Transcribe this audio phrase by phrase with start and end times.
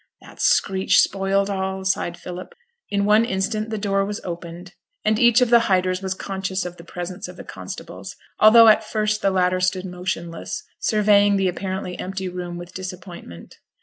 [0.23, 2.55] 'That screech spoiled all,' sighed Philip.
[2.89, 4.73] In one instant the door was opened,
[5.05, 8.83] and each of the hiders was conscious of the presence of the constables, although at
[8.83, 13.59] first the latter stood motionless, surveying the apparently empty room with disappointment.